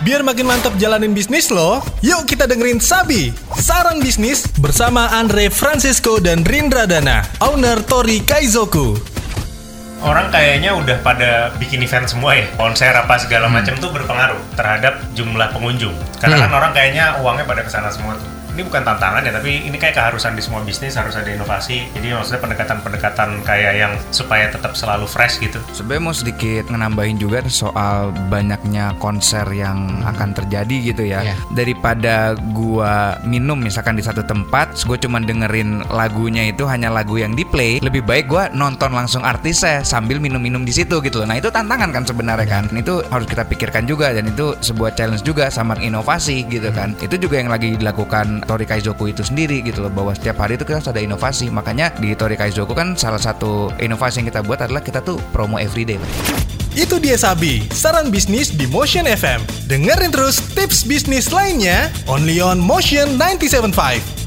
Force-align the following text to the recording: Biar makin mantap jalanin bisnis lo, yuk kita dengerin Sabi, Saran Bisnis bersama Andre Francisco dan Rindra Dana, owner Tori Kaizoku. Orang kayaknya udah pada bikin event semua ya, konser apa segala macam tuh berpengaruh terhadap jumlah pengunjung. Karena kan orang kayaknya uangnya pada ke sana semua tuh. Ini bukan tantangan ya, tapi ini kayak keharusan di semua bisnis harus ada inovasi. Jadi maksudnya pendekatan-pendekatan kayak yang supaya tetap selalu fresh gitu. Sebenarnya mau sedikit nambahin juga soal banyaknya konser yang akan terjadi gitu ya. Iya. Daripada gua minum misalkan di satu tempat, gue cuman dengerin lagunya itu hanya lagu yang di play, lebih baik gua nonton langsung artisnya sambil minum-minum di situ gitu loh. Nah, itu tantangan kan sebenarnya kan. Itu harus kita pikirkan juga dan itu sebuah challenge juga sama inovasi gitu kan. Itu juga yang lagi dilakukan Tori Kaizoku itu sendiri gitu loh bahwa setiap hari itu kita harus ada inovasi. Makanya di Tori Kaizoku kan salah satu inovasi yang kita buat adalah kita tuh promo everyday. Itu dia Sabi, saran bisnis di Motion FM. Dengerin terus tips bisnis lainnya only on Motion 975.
Biar 0.00 0.24
makin 0.24 0.48
mantap 0.48 0.72
jalanin 0.80 1.12
bisnis 1.12 1.52
lo, 1.52 1.84
yuk 2.00 2.24
kita 2.24 2.48
dengerin 2.48 2.80
Sabi, 2.80 3.36
Saran 3.52 4.00
Bisnis 4.00 4.48
bersama 4.56 5.12
Andre 5.12 5.52
Francisco 5.52 6.16
dan 6.16 6.40
Rindra 6.40 6.88
Dana, 6.88 7.20
owner 7.44 7.84
Tori 7.84 8.24
Kaizoku. 8.24 8.96
Orang 10.00 10.32
kayaknya 10.32 10.72
udah 10.72 11.04
pada 11.04 11.52
bikin 11.60 11.84
event 11.84 12.08
semua 12.08 12.32
ya, 12.32 12.48
konser 12.56 12.96
apa 12.96 13.20
segala 13.20 13.52
macam 13.52 13.76
tuh 13.76 13.92
berpengaruh 13.92 14.40
terhadap 14.56 15.04
jumlah 15.12 15.52
pengunjung. 15.52 15.92
Karena 16.16 16.48
kan 16.48 16.52
orang 16.56 16.72
kayaknya 16.72 17.20
uangnya 17.20 17.44
pada 17.44 17.60
ke 17.60 17.68
sana 17.68 17.92
semua 17.92 18.16
tuh. 18.16 18.39
Ini 18.54 18.62
bukan 18.66 18.82
tantangan 18.82 19.22
ya, 19.22 19.32
tapi 19.32 19.62
ini 19.66 19.76
kayak 19.78 19.94
keharusan 19.94 20.34
di 20.34 20.42
semua 20.42 20.60
bisnis 20.66 20.98
harus 20.98 21.14
ada 21.14 21.30
inovasi. 21.30 21.86
Jadi 21.94 22.12
maksudnya 22.12 22.40
pendekatan-pendekatan 22.42 23.46
kayak 23.46 23.72
yang 23.78 23.92
supaya 24.10 24.50
tetap 24.50 24.74
selalu 24.74 25.06
fresh 25.06 25.38
gitu. 25.38 25.62
Sebenarnya 25.70 26.02
mau 26.02 26.16
sedikit 26.16 26.64
nambahin 26.70 27.16
juga 27.20 27.44
soal 27.46 28.10
banyaknya 28.32 28.96
konser 28.98 29.46
yang 29.54 30.02
akan 30.02 30.34
terjadi 30.34 30.76
gitu 30.94 31.02
ya. 31.06 31.20
Iya. 31.22 31.34
Daripada 31.54 32.34
gua 32.54 33.20
minum 33.22 33.58
misalkan 33.60 33.94
di 33.94 34.04
satu 34.04 34.24
tempat, 34.24 34.74
gue 34.82 34.98
cuman 34.98 35.22
dengerin 35.24 35.86
lagunya 35.92 36.50
itu 36.50 36.66
hanya 36.66 36.90
lagu 36.90 37.20
yang 37.20 37.36
di 37.36 37.46
play, 37.46 37.78
lebih 37.78 38.02
baik 38.02 38.26
gua 38.26 38.48
nonton 38.50 38.90
langsung 38.90 39.22
artisnya 39.22 39.86
sambil 39.86 40.18
minum-minum 40.18 40.64
di 40.64 40.72
situ 40.74 40.98
gitu 41.04 41.22
loh. 41.22 41.28
Nah, 41.30 41.38
itu 41.38 41.52
tantangan 41.52 41.92
kan 41.92 42.04
sebenarnya 42.04 42.48
kan. 42.48 42.64
Itu 42.74 43.04
harus 43.12 43.26
kita 43.28 43.46
pikirkan 43.46 43.86
juga 43.86 44.10
dan 44.10 44.26
itu 44.30 44.56
sebuah 44.58 44.96
challenge 44.96 45.22
juga 45.22 45.52
sama 45.52 45.76
inovasi 45.78 46.46
gitu 46.48 46.72
kan. 46.74 46.96
Itu 46.98 47.20
juga 47.20 47.38
yang 47.40 47.52
lagi 47.52 47.76
dilakukan 47.76 48.39
Tori 48.44 48.68
Kaizoku 48.68 49.08
itu 49.08 49.24
sendiri 49.24 49.64
gitu 49.64 49.84
loh 49.84 49.92
bahwa 49.92 50.12
setiap 50.12 50.40
hari 50.44 50.56
itu 50.56 50.64
kita 50.68 50.80
harus 50.82 50.90
ada 50.90 51.00
inovasi. 51.00 51.48
Makanya 51.48 51.94
di 51.96 52.12
Tori 52.14 52.36
Kaizoku 52.36 52.72
kan 52.76 52.94
salah 52.94 53.20
satu 53.20 53.72
inovasi 53.80 54.24
yang 54.24 54.28
kita 54.28 54.40
buat 54.44 54.60
adalah 54.64 54.84
kita 54.84 55.00
tuh 55.00 55.20
promo 55.32 55.56
everyday. 55.56 56.00
Itu 56.78 57.02
dia 57.02 57.18
Sabi, 57.18 57.66
saran 57.74 58.14
bisnis 58.14 58.54
di 58.54 58.62
Motion 58.70 59.02
FM. 59.02 59.42
Dengerin 59.66 60.14
terus 60.14 60.38
tips 60.54 60.86
bisnis 60.86 61.34
lainnya 61.34 61.90
only 62.06 62.38
on 62.38 62.62
Motion 62.62 63.18
975. 63.18 64.19